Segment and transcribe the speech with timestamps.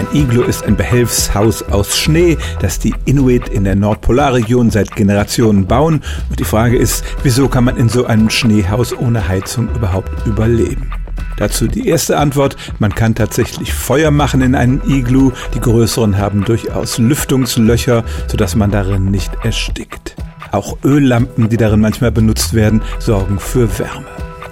[0.00, 5.66] Ein Iglo ist ein Behelfshaus aus Schnee, das die Inuit in der Nordpolarregion seit Generationen
[5.66, 6.00] bauen.
[6.30, 10.90] Und die Frage ist, wieso kann man in so einem Schneehaus ohne Heizung überhaupt überleben?
[11.36, 12.56] Dazu die erste Antwort.
[12.78, 15.32] Man kann tatsächlich Feuer machen in einem Iglu.
[15.52, 20.16] Die größeren haben durchaus Lüftungslöcher, sodass man darin nicht erstickt.
[20.50, 24.06] Auch Öllampen, die darin manchmal benutzt werden, sorgen für Wärme.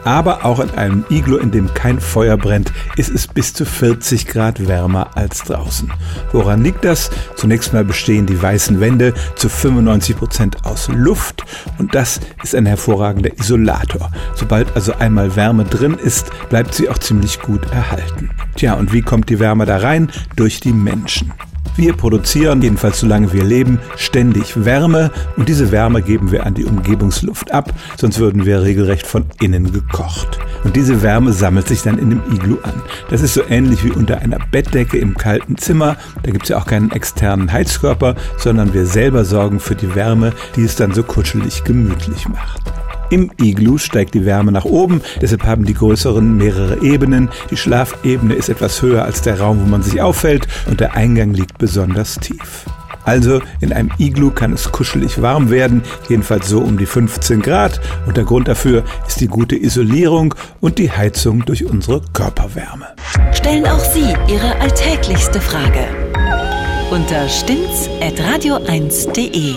[0.08, 4.26] Aber auch in einem Iglo, in dem kein Feuer brennt, ist es bis zu 40
[4.26, 5.92] Grad wärmer als draußen.
[6.32, 7.10] Woran liegt das?
[7.36, 11.44] Zunächst mal bestehen die weißen Wände zu 95 Prozent aus Luft
[11.76, 14.10] und das ist ein hervorragender Isolator.
[14.34, 18.30] Sobald also einmal Wärme drin ist, bleibt sie auch ziemlich gut erhalten.
[18.56, 20.10] Tja, und wie kommt die Wärme da rein?
[20.36, 21.34] Durch die Menschen.
[21.78, 26.64] Wir produzieren, jedenfalls solange wir leben, ständig Wärme und diese Wärme geben wir an die
[26.64, 30.40] Umgebungsluft ab, sonst würden wir regelrecht von innen gekocht.
[30.64, 32.82] Und diese Wärme sammelt sich dann in dem Iglu an.
[33.10, 35.96] Das ist so ähnlich wie unter einer Bettdecke im kalten Zimmer.
[36.24, 40.32] Da gibt es ja auch keinen externen Heizkörper, sondern wir selber sorgen für die Wärme,
[40.56, 42.77] die es dann so kuschelig gemütlich macht.
[43.10, 47.30] Im Iglu steigt die Wärme nach oben, deshalb haben die größeren mehrere Ebenen.
[47.50, 51.32] Die Schlafebene ist etwas höher als der Raum, wo man sich auffällt und der Eingang
[51.32, 52.66] liegt besonders tief.
[53.04, 57.80] Also in einem Iglu kann es kuschelig warm werden, jedenfalls so um die 15 Grad.
[58.06, 62.88] Und der Grund dafür ist die gute Isolierung und die Heizung durch unsere Körperwärme.
[63.32, 65.86] Stellen auch Sie Ihre alltäglichste Frage
[66.90, 69.54] unter stimmtz.radio1.de.